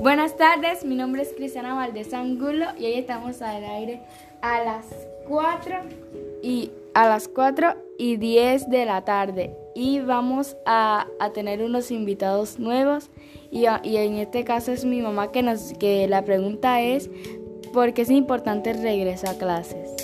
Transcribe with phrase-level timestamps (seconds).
[0.00, 4.00] Buenas tardes, mi nombre es Cristiana Valdés Angulo y hoy estamos al aire
[4.40, 4.86] a las
[5.28, 5.74] 4
[6.42, 11.90] y a las 4 y 10 de la tarde y vamos a, a tener unos
[11.90, 13.10] invitados nuevos
[13.50, 17.10] y, y, en este caso es mi mamá que nos que la pregunta es
[17.74, 20.00] ¿por qué es importante el regreso a clases?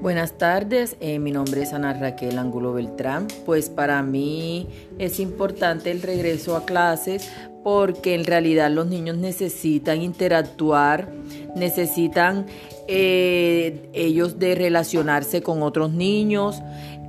[0.00, 3.28] Buenas tardes, eh, mi nombre es Ana Raquel Angulo Beltrán.
[3.44, 4.66] Pues para mí
[4.98, 7.30] es importante el regreso a clases
[7.62, 11.12] porque en realidad los niños necesitan interactuar,
[11.56, 12.46] necesitan
[12.88, 16.62] eh, ellos de relacionarse con otros niños,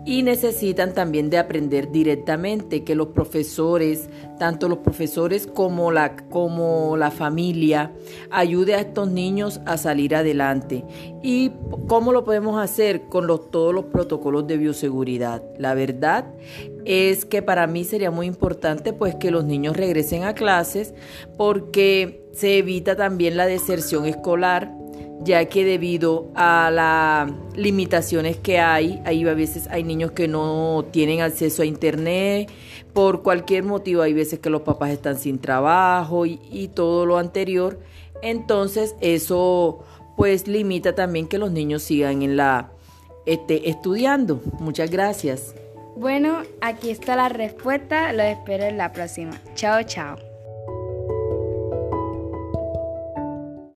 [0.04, 4.10] y necesitan también de aprender directamente que los profesores,
[4.40, 7.92] tanto los profesores como la, como la familia,
[8.32, 10.84] ayude a estos niños a salir adelante.
[11.22, 11.52] ¿Y
[11.88, 13.04] cómo lo podemos hacer?
[13.10, 15.44] Con los, todos los protocolos de bioseguridad.
[15.60, 16.26] La verdad
[16.86, 20.94] es que para mí sería muy importante pues que los niños regresen a clases
[21.38, 24.72] porque se evita también la deserción escolar
[25.24, 30.86] ya que debido a las limitaciones que hay, ahí a veces hay niños que no
[30.92, 32.50] tienen acceso a internet,
[32.94, 37.80] por cualquier motivo hay veces que los papás están sin trabajo y, todo lo anterior,
[38.22, 39.84] entonces eso
[40.18, 42.72] pues limita también que los niños sigan en la
[43.26, 44.42] este, estudiando.
[44.60, 45.56] Muchas gracias.
[45.96, 49.40] Bueno, aquí está la respuesta, lo espero en la próxima.
[49.56, 50.31] Chao, chao.